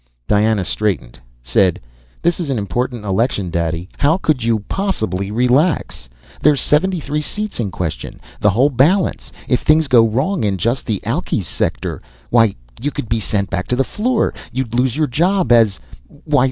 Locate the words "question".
7.69-8.19